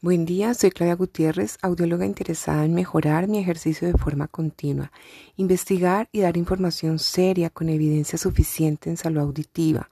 Buen 0.00 0.26
día, 0.26 0.54
soy 0.54 0.70
Claudia 0.70 0.94
Gutiérrez, 0.94 1.58
audióloga 1.60 2.06
interesada 2.06 2.64
en 2.64 2.72
mejorar 2.72 3.26
mi 3.26 3.38
ejercicio 3.38 3.88
de 3.88 3.98
forma 3.98 4.28
continua, 4.28 4.92
investigar 5.34 6.08
y 6.12 6.20
dar 6.20 6.36
información 6.36 7.00
seria 7.00 7.50
con 7.50 7.68
evidencia 7.68 8.16
suficiente 8.16 8.90
en 8.90 8.96
salud 8.96 9.22
auditiva, 9.22 9.90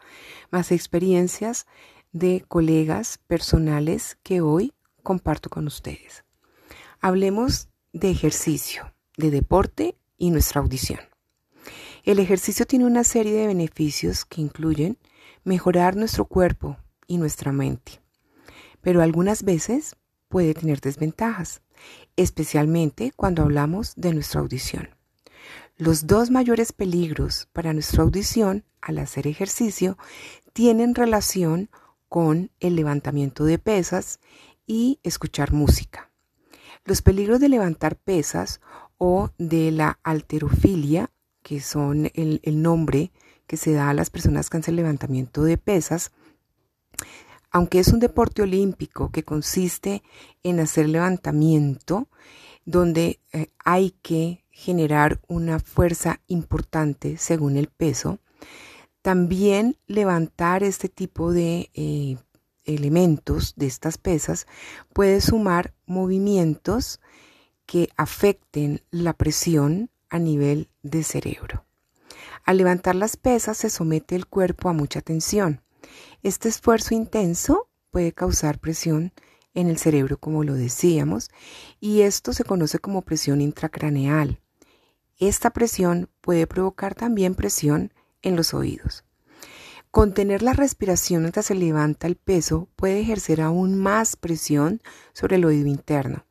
más 0.52 0.70
experiencias 0.70 1.66
de 2.12 2.44
colegas 2.46 3.18
personales 3.26 4.16
que 4.22 4.40
hoy 4.40 4.72
comparto 5.02 5.50
con 5.50 5.66
ustedes. 5.66 6.22
Hablemos 7.00 7.68
de 7.92 8.12
ejercicio, 8.12 8.94
de 9.16 9.32
deporte 9.32 9.96
y 10.18 10.30
nuestra 10.30 10.60
audición. 10.60 11.00
El 12.04 12.20
ejercicio 12.20 12.64
tiene 12.64 12.84
una 12.84 13.02
serie 13.02 13.32
de 13.32 13.48
beneficios 13.48 14.24
que 14.24 14.40
incluyen 14.40 14.98
mejorar 15.42 15.96
nuestro 15.96 16.26
cuerpo 16.26 16.76
y 17.08 17.18
nuestra 17.18 17.50
mente 17.50 18.05
pero 18.86 19.02
algunas 19.02 19.42
veces 19.42 19.96
puede 20.28 20.54
tener 20.54 20.80
desventajas, 20.80 21.60
especialmente 22.14 23.10
cuando 23.16 23.42
hablamos 23.42 23.96
de 23.96 24.14
nuestra 24.14 24.40
audición. 24.40 24.90
Los 25.76 26.06
dos 26.06 26.30
mayores 26.30 26.72
peligros 26.72 27.48
para 27.52 27.72
nuestra 27.72 28.04
audición 28.04 28.64
al 28.80 28.98
hacer 28.98 29.26
ejercicio 29.26 29.98
tienen 30.52 30.94
relación 30.94 31.68
con 32.08 32.52
el 32.60 32.76
levantamiento 32.76 33.44
de 33.44 33.58
pesas 33.58 34.20
y 34.68 35.00
escuchar 35.02 35.52
música. 35.52 36.12
Los 36.84 37.02
peligros 37.02 37.40
de 37.40 37.48
levantar 37.48 37.96
pesas 37.96 38.60
o 38.98 39.30
de 39.36 39.72
la 39.72 39.98
alterofilia, 40.04 41.10
que 41.42 41.58
son 41.60 42.12
el, 42.14 42.38
el 42.44 42.62
nombre 42.62 43.10
que 43.48 43.56
se 43.56 43.72
da 43.72 43.90
a 43.90 43.94
las 43.94 44.10
personas 44.10 44.48
que 44.48 44.58
hacen 44.58 44.76
levantamiento 44.76 45.42
de 45.42 45.58
pesas, 45.58 46.12
aunque 47.56 47.78
es 47.78 47.88
un 47.88 48.00
deporte 48.00 48.42
olímpico 48.42 49.10
que 49.10 49.22
consiste 49.22 50.02
en 50.42 50.60
hacer 50.60 50.90
levantamiento, 50.90 52.06
donde 52.66 53.18
eh, 53.32 53.46
hay 53.64 53.92
que 54.02 54.44
generar 54.50 55.22
una 55.26 55.58
fuerza 55.58 56.20
importante 56.26 57.16
según 57.16 57.56
el 57.56 57.68
peso, 57.68 58.18
también 59.00 59.78
levantar 59.86 60.64
este 60.64 60.90
tipo 60.90 61.32
de 61.32 61.70
eh, 61.72 62.18
elementos 62.66 63.54
de 63.56 63.68
estas 63.68 63.96
pesas 63.96 64.46
puede 64.92 65.22
sumar 65.22 65.72
movimientos 65.86 67.00
que 67.64 67.88
afecten 67.96 68.82
la 68.90 69.14
presión 69.14 69.88
a 70.10 70.18
nivel 70.18 70.68
de 70.82 71.02
cerebro. 71.02 71.64
Al 72.44 72.58
levantar 72.58 72.96
las 72.96 73.16
pesas 73.16 73.56
se 73.56 73.70
somete 73.70 74.14
el 74.14 74.26
cuerpo 74.26 74.68
a 74.68 74.74
mucha 74.74 75.00
tensión. 75.00 75.62
Este 76.22 76.48
esfuerzo 76.48 76.94
intenso 76.94 77.68
puede 77.90 78.12
causar 78.12 78.58
presión 78.58 79.12
en 79.54 79.68
el 79.68 79.78
cerebro, 79.78 80.18
como 80.18 80.44
lo 80.44 80.54
decíamos, 80.54 81.30
y 81.80 82.02
esto 82.02 82.32
se 82.32 82.44
conoce 82.44 82.78
como 82.78 83.02
presión 83.02 83.40
intracraneal. 83.40 84.40
Esta 85.18 85.50
presión 85.50 86.10
puede 86.20 86.46
provocar 86.46 86.94
también 86.94 87.34
presión 87.34 87.94
en 88.20 88.36
los 88.36 88.52
oídos. 88.52 89.04
Contener 89.90 90.42
la 90.42 90.52
respiración 90.52 91.22
mientras 91.22 91.46
se 91.46 91.54
levanta 91.54 92.06
el 92.06 92.16
peso 92.16 92.68
puede 92.76 93.00
ejercer 93.00 93.40
aún 93.40 93.78
más 93.78 94.16
presión 94.16 94.82
sobre 95.14 95.36
el 95.36 95.46
oído 95.46 95.68
interno. 95.68 96.26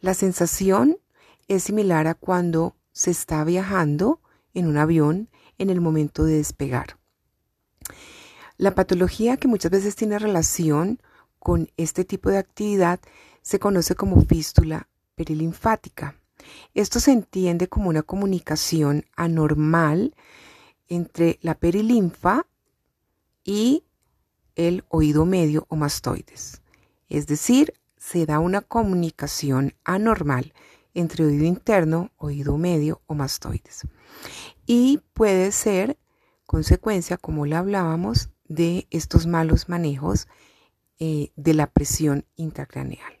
La 0.00 0.12
sensación 0.12 0.98
es 1.46 1.62
similar 1.62 2.08
a 2.08 2.14
cuando 2.14 2.74
se 2.92 3.12
está 3.12 3.44
viajando 3.44 4.20
en 4.54 4.66
un 4.66 4.76
avión 4.76 5.30
en 5.58 5.70
el 5.70 5.80
momento 5.80 6.24
de 6.24 6.38
despegar. 6.38 6.98
La 8.58 8.74
patología 8.74 9.36
que 9.36 9.48
muchas 9.48 9.70
veces 9.70 9.96
tiene 9.96 10.18
relación 10.18 11.00
con 11.38 11.70
este 11.76 12.04
tipo 12.04 12.30
de 12.30 12.38
actividad 12.38 13.00
se 13.42 13.58
conoce 13.58 13.94
como 13.94 14.20
fístula 14.22 14.88
perilinfática. 15.14 16.16
Esto 16.74 16.98
se 17.00 17.12
entiende 17.12 17.68
como 17.68 17.88
una 17.88 18.02
comunicación 18.02 19.04
anormal 19.14 20.14
entre 20.88 21.38
la 21.42 21.54
perilinfa 21.54 22.46
y 23.44 23.84
el 24.54 24.84
oído 24.88 25.26
medio 25.26 25.66
o 25.68 25.76
mastoides. 25.76 26.62
Es 27.08 27.26
decir, 27.26 27.74
se 27.98 28.24
da 28.24 28.38
una 28.38 28.62
comunicación 28.62 29.74
anormal 29.84 30.54
entre 30.94 31.26
oído 31.26 31.44
interno, 31.44 32.10
oído 32.16 32.56
medio 32.56 33.02
o 33.06 33.14
mastoides. 33.14 33.82
Y 34.64 35.00
puede 35.12 35.52
ser 35.52 35.98
consecuencia, 36.46 37.18
como 37.18 37.44
le 37.44 37.56
hablábamos, 37.56 38.30
de 38.48 38.86
estos 38.90 39.26
malos 39.26 39.68
manejos 39.68 40.28
eh, 40.98 41.30
de 41.36 41.54
la 41.54 41.66
presión 41.66 42.24
intracraneal. 42.36 43.12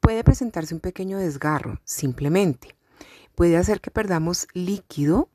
Puede 0.00 0.24
presentarse 0.24 0.74
un 0.74 0.80
pequeño 0.80 1.18
desgarro, 1.18 1.80
simplemente. 1.84 2.76
Puede 3.34 3.56
hacer 3.56 3.80
que 3.80 3.90
perdamos 3.90 4.48
líquido 4.54 5.28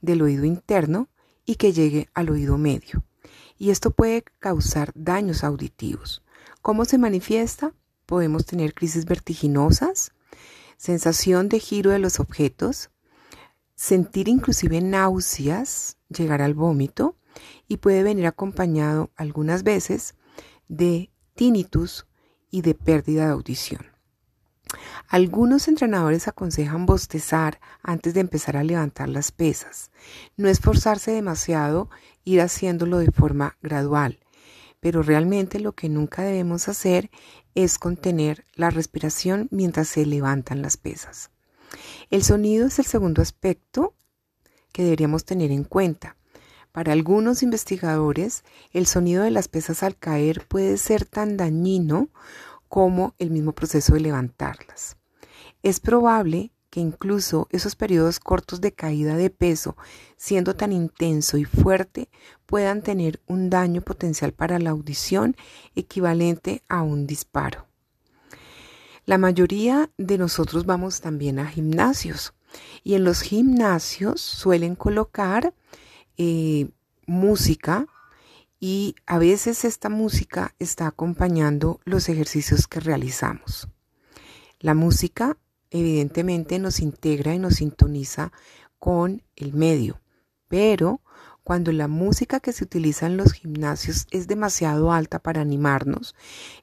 del 0.00 0.22
oído 0.22 0.44
interno 0.44 1.08
y 1.44 1.56
que 1.56 1.72
llegue 1.72 2.08
al 2.14 2.30
oído 2.30 2.58
medio. 2.58 3.04
Y 3.58 3.70
esto 3.70 3.90
puede 3.90 4.22
causar 4.38 4.92
daños 4.94 5.42
auditivos. 5.44 6.22
¿Cómo 6.62 6.84
se 6.84 6.96
manifiesta? 6.96 7.74
Podemos 8.06 8.46
tener 8.46 8.74
crisis 8.74 9.04
vertiginosas, 9.04 10.12
sensación 10.76 11.48
de 11.48 11.58
giro 11.58 11.90
de 11.90 11.98
los 11.98 12.20
objetos, 12.20 12.90
sentir 13.74 14.28
inclusive 14.28 14.80
náuseas, 14.80 15.96
llegar 16.08 16.42
al 16.42 16.54
vómito, 16.54 17.16
y 17.68 17.78
puede 17.78 18.02
venir 18.02 18.26
acompañado 18.26 19.10
algunas 19.16 19.62
veces 19.62 20.14
de 20.68 21.10
tinnitus 21.34 22.06
y 22.50 22.62
de 22.62 22.74
pérdida 22.74 23.26
de 23.26 23.32
audición. 23.32 23.86
Algunos 25.08 25.66
entrenadores 25.66 26.28
aconsejan 26.28 26.86
bostezar 26.86 27.60
antes 27.82 28.14
de 28.14 28.20
empezar 28.20 28.56
a 28.56 28.64
levantar 28.64 29.08
las 29.08 29.32
pesas. 29.32 29.90
No 30.36 30.48
esforzarse 30.48 31.10
demasiado, 31.10 31.90
ir 32.24 32.40
haciéndolo 32.40 32.98
de 32.98 33.10
forma 33.10 33.56
gradual, 33.62 34.20
pero 34.78 35.02
realmente 35.02 35.58
lo 35.58 35.72
que 35.72 35.88
nunca 35.88 36.22
debemos 36.22 36.68
hacer 36.68 37.10
es 37.54 37.78
contener 37.78 38.46
la 38.54 38.70
respiración 38.70 39.48
mientras 39.50 39.88
se 39.88 40.06
levantan 40.06 40.62
las 40.62 40.76
pesas. 40.76 41.30
El 42.10 42.22
sonido 42.22 42.66
es 42.66 42.78
el 42.78 42.86
segundo 42.86 43.22
aspecto 43.22 43.94
que 44.72 44.84
deberíamos 44.84 45.24
tener 45.24 45.50
en 45.50 45.64
cuenta. 45.64 46.16
Para 46.72 46.92
algunos 46.92 47.42
investigadores, 47.42 48.44
el 48.72 48.86
sonido 48.86 49.24
de 49.24 49.30
las 49.30 49.48
pesas 49.48 49.82
al 49.82 49.96
caer 49.96 50.46
puede 50.46 50.76
ser 50.76 51.04
tan 51.04 51.36
dañino 51.36 52.08
como 52.68 53.14
el 53.18 53.30
mismo 53.30 53.52
proceso 53.52 53.94
de 53.94 54.00
levantarlas. 54.00 54.96
Es 55.62 55.80
probable 55.80 56.52
que 56.70 56.78
incluso 56.78 57.48
esos 57.50 57.74
periodos 57.74 58.20
cortos 58.20 58.60
de 58.60 58.72
caída 58.72 59.16
de 59.16 59.28
peso, 59.28 59.76
siendo 60.16 60.54
tan 60.54 60.72
intenso 60.72 61.36
y 61.36 61.44
fuerte, 61.44 62.08
puedan 62.46 62.82
tener 62.82 63.20
un 63.26 63.50
daño 63.50 63.82
potencial 63.82 64.32
para 64.32 64.60
la 64.60 64.70
audición 64.70 65.36
equivalente 65.74 66.62
a 66.68 66.82
un 66.82 67.08
disparo. 67.08 67.66
La 69.04 69.18
mayoría 69.18 69.90
de 69.98 70.18
nosotros 70.18 70.66
vamos 70.66 71.00
también 71.00 71.40
a 71.40 71.46
gimnasios 71.48 72.32
y 72.84 72.94
en 72.94 73.02
los 73.02 73.22
gimnasios 73.22 74.20
suelen 74.20 74.76
colocar 74.76 75.52
música 77.06 77.86
y 78.58 78.94
a 79.06 79.18
veces 79.18 79.64
esta 79.64 79.88
música 79.88 80.54
está 80.58 80.86
acompañando 80.86 81.80
los 81.84 82.08
ejercicios 82.08 82.66
que 82.66 82.80
realizamos. 82.80 83.68
La 84.58 84.74
música 84.74 85.38
evidentemente 85.70 86.58
nos 86.58 86.80
integra 86.80 87.34
y 87.34 87.38
nos 87.38 87.54
sintoniza 87.54 88.32
con 88.78 89.22
el 89.36 89.54
medio, 89.54 90.00
pero 90.48 91.00
cuando 91.42 91.72
la 91.72 91.88
música 91.88 92.40
que 92.40 92.52
se 92.52 92.64
utiliza 92.64 93.06
en 93.06 93.16
los 93.16 93.32
gimnasios 93.32 94.06
es 94.10 94.26
demasiado 94.26 94.92
alta 94.92 95.18
para 95.18 95.40
animarnos, 95.40 96.14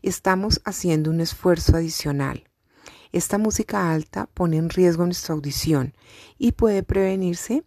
estamos 0.01 0.61
haciendo 0.65 1.09
un 1.09 1.19
esfuerzo 1.19 1.75
adicional. 1.75 2.47
Esta 3.11 3.37
música 3.37 3.91
alta 3.91 4.29
pone 4.33 4.57
en 4.57 4.69
riesgo 4.69 5.05
nuestra 5.05 5.33
audición 5.33 5.95
y 6.37 6.51
puede 6.51 6.83
prevenirse 6.83 7.63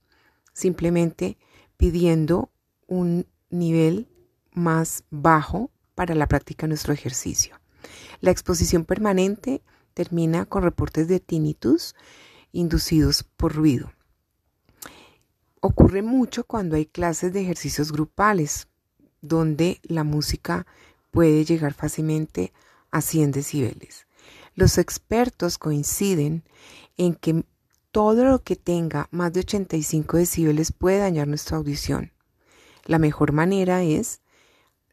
simplemente 0.53 1.37
pidiendo 1.81 2.53
un 2.89 3.27
nivel 3.49 4.07
más 4.53 5.05
bajo 5.09 5.71
para 5.95 6.15
la 6.15 6.29
práctica 6.29 6.67
de 6.67 6.69
nuestro 6.69 6.93
ejercicio. 6.93 7.59
La 8.21 8.31
exposición 8.31 8.85
permanente 8.85 9.63
termina 9.95 10.45
con 10.45 10.63
reportes 10.63 11.09
de 11.09 11.21
tinnitus 11.21 11.95
inducidos 12.53 13.23
por 13.23 13.55
ruido. 13.55 13.91
Ocurre 15.63 16.03
mucho 16.03 16.45
cuando 16.45 16.77
hay 16.77 16.85
clases 16.85 17.33
de 17.33 17.41
ejercicios 17.41 17.93
grupales, 17.93 18.69
donde 19.23 19.81
la 19.83 20.05
música 20.05 20.67
puede 21.11 21.47
llegar 21.47 21.73
fácilmente 21.73 22.53
a 22.91 23.01
100 23.01 23.31
decibeles. 23.33 24.07
Los 24.55 24.77
expertos 24.77 25.57
coinciden 25.57 26.45
en 26.99 27.15
que 27.15 27.43
todo 27.93 28.25
lo 28.25 28.43
que 28.43 28.57
tenga 28.57 29.09
más 29.11 29.33
de 29.33 29.41
85 29.41 30.17
decibeles 30.17 30.73
puede 30.73 30.99
dañar 30.99 31.27
nuestra 31.27 31.57
audición. 31.57 32.13
La 32.85 32.99
mejor 32.99 33.33
manera 33.33 33.83
es, 33.83 34.21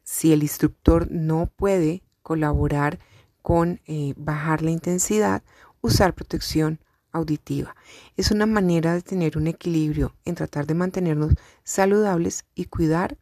si 0.04 0.34
el 0.34 0.42
instructor 0.42 1.08
no 1.12 1.48
puede 1.56 2.04
colaborar 2.24 3.00
con 3.42 3.82
eh, 3.86 4.14
bajar 4.18 4.62
la 4.62 4.72
intensidad, 4.72 5.44
usar 5.82 6.14
protección 6.14 6.80
auditiva. 7.12 7.76
Es 8.16 8.32
una 8.32 8.46
manera 8.46 8.94
de 8.94 9.02
tener 9.02 9.38
un 9.38 9.48
equilibrio 9.48 10.16
en 10.26 10.36
tratar 10.36 10.66
de 10.66 10.74
mantenernos 10.74 11.34
saludables 11.64 12.46
y 12.56 12.66
cuidar 12.66 13.18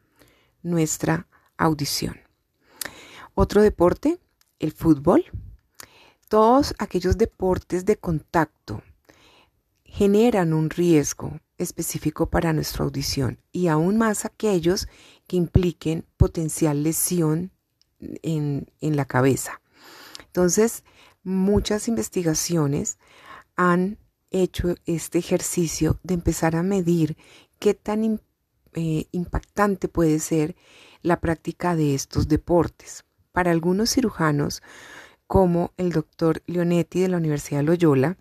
nuestra 0.64 1.28
audición. 1.58 2.20
Otro 3.34 3.62
deporte, 3.62 4.20
el 4.60 4.72
fútbol. 4.72 5.26
Todos 6.30 6.74
aquellos 6.80 7.18
deportes 7.18 7.86
de 7.86 7.98
contacto 7.98 8.82
generan 9.98 10.52
un 10.52 10.70
riesgo 10.70 11.40
específico 11.58 12.30
para 12.30 12.52
nuestra 12.52 12.84
audición 12.84 13.40
y 13.54 13.68
aún 13.68 13.98
más 13.98 14.26
aquellos 14.26 14.90
que 15.26 15.38
impliquen 15.38 16.06
potencial 16.18 16.84
lesión 16.84 17.54
en, 18.02 18.70
en 18.82 18.98
la 18.98 19.06
cabeza. 19.06 19.62
Entonces, 20.26 20.84
muchas 21.24 21.88
investigaciones 21.88 22.98
han 23.56 23.98
hecho 24.32 24.76
este 24.86 25.20
ejercicio 25.20 25.98
de 26.04 26.16
empezar 26.16 26.58
a 26.58 26.64
medir 26.64 27.16
qué 27.58 27.74
tan 27.74 28.20
eh, 28.74 29.06
impactante 29.14 29.88
puede 29.88 30.20
ser 30.20 30.58
la 31.04 31.22
práctica 31.22 31.74
de 31.78 31.96
estos 31.96 32.28
deportes. 32.28 33.06
Para 33.32 33.52
algunos 33.52 33.92
cirujanos, 33.92 34.62
como 35.26 35.72
el 35.78 35.94
doctor 35.94 36.44
Leonetti 36.48 37.00
de 37.00 37.08
la 37.08 37.18
Universidad 37.18 37.60
de 37.60 37.64
Loyola, 37.64 38.18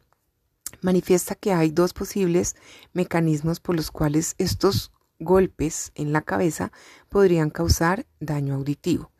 manifiesta 0.84 1.34
que 1.34 1.52
hay 1.52 1.70
dos 1.70 1.94
posibles 1.94 2.56
mecanismos 2.92 3.58
por 3.58 3.74
los 3.74 3.90
cuales 3.90 4.34
estos 4.36 4.92
golpes 5.18 5.92
en 5.94 6.12
la 6.12 6.20
cabeza 6.20 6.72
podrían 7.08 7.48
causar 7.48 8.06
daño 8.20 8.54
auditivo. 8.54 9.10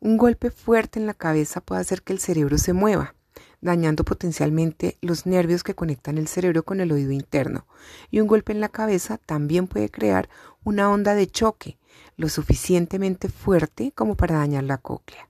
Un 0.00 0.16
golpe 0.16 0.50
fuerte 0.50 0.98
en 0.98 1.06
la 1.06 1.12
cabeza 1.12 1.60
puede 1.60 1.82
hacer 1.82 2.02
que 2.02 2.14
el 2.14 2.18
cerebro 2.18 2.56
se 2.56 2.72
mueva, 2.72 3.14
dañando 3.60 4.04
potencialmente 4.04 4.96
los 5.02 5.26
nervios 5.26 5.62
que 5.62 5.74
conectan 5.74 6.16
el 6.16 6.28
cerebro 6.28 6.64
con 6.64 6.80
el 6.80 6.90
oído 6.90 7.12
interno. 7.12 7.66
Y 8.10 8.20
un 8.20 8.26
golpe 8.26 8.52
en 8.52 8.60
la 8.60 8.70
cabeza 8.70 9.18
también 9.18 9.66
puede 9.66 9.90
crear 9.90 10.30
una 10.64 10.90
onda 10.90 11.14
de 11.14 11.26
choque, 11.26 11.78
lo 12.16 12.30
suficientemente 12.30 13.28
fuerte 13.28 13.92
como 13.94 14.16
para 14.16 14.38
dañar 14.38 14.64
la 14.64 14.78
cóclea. 14.78 15.28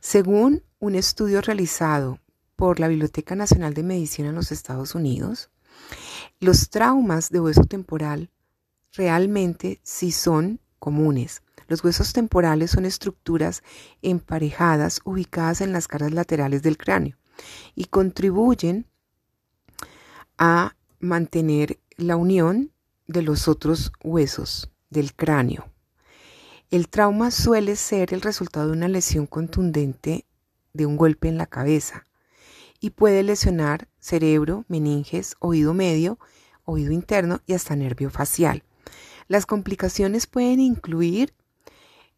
Según 0.00 0.64
un 0.80 0.96
estudio 0.96 1.40
realizado 1.40 2.18
por 2.56 2.80
la 2.80 2.88
Biblioteca 2.88 3.34
Nacional 3.34 3.74
de 3.74 3.82
Medicina 3.82 4.28
en 4.28 4.34
los 4.34 4.52
Estados 4.52 4.94
Unidos, 4.94 5.50
los 6.40 6.70
traumas 6.70 7.30
de 7.30 7.40
hueso 7.40 7.64
temporal 7.64 8.30
realmente 8.92 9.80
sí 9.82 10.12
son 10.12 10.60
comunes. 10.78 11.42
Los 11.66 11.82
huesos 11.82 12.12
temporales 12.12 12.70
son 12.70 12.84
estructuras 12.84 13.62
emparejadas 14.02 15.00
ubicadas 15.04 15.60
en 15.60 15.72
las 15.72 15.88
caras 15.88 16.12
laterales 16.12 16.62
del 16.62 16.76
cráneo 16.76 17.16
y 17.74 17.86
contribuyen 17.86 18.86
a 20.38 20.76
mantener 21.00 21.78
la 21.96 22.16
unión 22.16 22.72
de 23.06 23.22
los 23.22 23.48
otros 23.48 23.92
huesos 24.02 24.70
del 24.90 25.14
cráneo. 25.14 25.70
El 26.70 26.88
trauma 26.88 27.30
suele 27.30 27.76
ser 27.76 28.12
el 28.12 28.20
resultado 28.20 28.66
de 28.66 28.72
una 28.72 28.88
lesión 28.88 29.26
contundente 29.26 30.26
de 30.72 30.86
un 30.86 30.96
golpe 30.96 31.28
en 31.28 31.38
la 31.38 31.46
cabeza 31.46 32.04
y 32.84 32.90
puede 32.90 33.22
lesionar 33.22 33.88
cerebro, 33.98 34.66
meninges, 34.68 35.36
oído 35.38 35.72
medio, 35.72 36.18
oído 36.66 36.92
interno 36.92 37.40
y 37.46 37.54
hasta 37.54 37.74
nervio 37.74 38.10
facial. 38.10 38.62
Las 39.26 39.46
complicaciones 39.46 40.26
pueden 40.26 40.60
incluir 40.60 41.32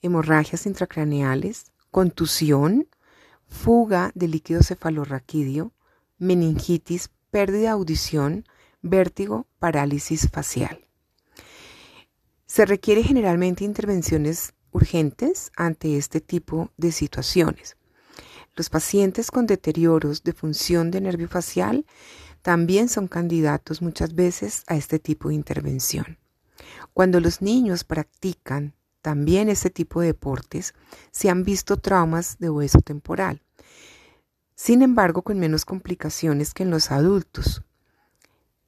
hemorragias 0.02 0.66
intracraneales, 0.66 1.66
contusión, 1.92 2.88
fuga 3.46 4.10
de 4.16 4.26
líquido 4.26 4.64
cefalorraquídeo, 4.64 5.70
meningitis, 6.18 7.10
pérdida 7.30 7.60
de 7.60 7.68
audición, 7.68 8.44
vértigo, 8.82 9.46
parálisis 9.60 10.28
facial. 10.32 10.84
Se 12.46 12.66
requiere 12.66 13.04
generalmente 13.04 13.62
intervenciones 13.62 14.52
urgentes 14.72 15.52
ante 15.56 15.96
este 15.96 16.20
tipo 16.20 16.72
de 16.76 16.90
situaciones. 16.90 17.76
Los 18.56 18.70
pacientes 18.70 19.30
con 19.30 19.46
deterioros 19.46 20.22
de 20.22 20.32
función 20.32 20.90
de 20.90 21.02
nervio 21.02 21.28
facial 21.28 21.84
también 22.40 22.88
son 22.88 23.06
candidatos 23.06 23.82
muchas 23.82 24.14
veces 24.14 24.64
a 24.66 24.76
este 24.76 24.98
tipo 24.98 25.28
de 25.28 25.34
intervención. 25.34 26.18
Cuando 26.94 27.20
los 27.20 27.42
niños 27.42 27.84
practican 27.84 28.72
también 29.02 29.50
este 29.50 29.68
tipo 29.68 30.00
de 30.00 30.08
deportes, 30.08 30.74
se 31.10 31.28
han 31.28 31.44
visto 31.44 31.76
traumas 31.76 32.38
de 32.38 32.48
hueso 32.48 32.80
temporal. 32.80 33.42
Sin 34.54 34.80
embargo, 34.80 35.20
con 35.20 35.38
menos 35.38 35.66
complicaciones 35.66 36.54
que 36.54 36.62
en 36.62 36.70
los 36.70 36.90
adultos. 36.90 37.62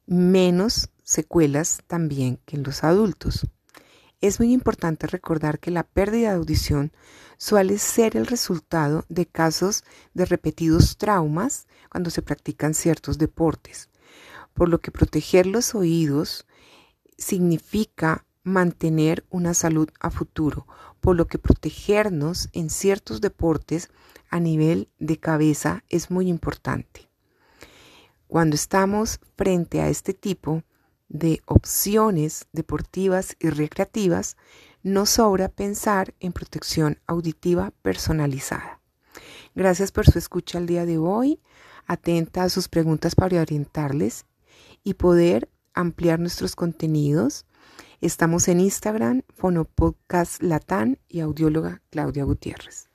Menos 0.05 0.89
secuelas 1.03 1.81
también 1.87 2.39
que 2.45 2.57
en 2.57 2.63
los 2.63 2.83
adultos. 2.83 3.47
Es 4.21 4.39
muy 4.39 4.51
importante 4.51 5.07
recordar 5.07 5.59
que 5.59 5.71
la 5.71 5.83
pérdida 5.83 6.31
de 6.31 6.35
audición 6.35 6.91
suele 7.37 7.77
ser 7.77 8.17
el 8.17 8.27
resultado 8.27 9.05
de 9.07 9.25
casos 9.25 9.85
de 10.13 10.25
repetidos 10.25 10.97
traumas 10.97 11.67
cuando 11.89 12.09
se 12.09 12.21
practican 12.21 12.73
ciertos 12.73 13.17
deportes, 13.17 13.89
por 14.53 14.67
lo 14.67 14.81
que 14.81 14.91
proteger 14.91 15.45
los 15.47 15.73
oídos 15.73 16.45
significa 17.17 18.25
mantener 18.43 19.25
una 19.29 19.53
salud 19.53 19.89
a 20.01 20.09
futuro, 20.09 20.67
por 20.99 21.15
lo 21.15 21.27
que 21.27 21.37
protegernos 21.37 22.49
en 22.51 22.69
ciertos 22.69 23.21
deportes 23.21 23.89
a 24.29 24.41
nivel 24.41 24.89
de 24.99 25.17
cabeza 25.17 25.85
es 25.87 26.11
muy 26.11 26.27
importante. 26.27 27.09
Cuando 28.27 28.55
estamos 28.55 29.19
frente 29.37 29.81
a 29.81 29.89
este 29.89 30.13
tipo 30.13 30.63
de 31.09 31.41
opciones 31.45 32.47
deportivas 32.53 33.35
y 33.39 33.49
recreativas, 33.49 34.37
no 34.81 35.05
sobra 35.05 35.49
pensar 35.49 36.13
en 36.19 36.31
protección 36.31 36.99
auditiva 37.05 37.73
personalizada. 37.81 38.79
Gracias 39.55 39.91
por 39.91 40.05
su 40.05 40.17
escucha 40.17 40.57
el 40.57 40.67
día 40.67 40.85
de 40.85 40.97
hoy, 40.97 41.41
atenta 41.85 42.43
a 42.43 42.49
sus 42.49 42.69
preguntas 42.69 43.15
para 43.15 43.41
orientarles 43.41 44.25
y 44.83 44.93
poder 44.93 45.49
ampliar 45.73 46.19
nuestros 46.19 46.55
contenidos 46.55 47.45
Estamos 48.01 48.47
en 48.47 48.61
Instagram, 48.61 49.23
Fonopodcast 49.35 50.41
Latán 50.41 50.99
y 51.09 51.19
audióloga 51.19 51.81
Claudia 51.89 52.23
Gutiérrez. 52.23 52.88